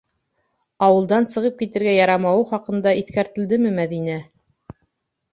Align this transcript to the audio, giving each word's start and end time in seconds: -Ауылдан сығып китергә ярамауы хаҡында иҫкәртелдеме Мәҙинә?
-Ауылдан 0.85 1.27
сығып 1.33 1.59
китергә 1.59 1.91
ярамауы 1.95 2.47
хаҡында 2.51 2.93
иҫкәртелдеме 3.01 3.75
Мәҙинә? 3.77 4.17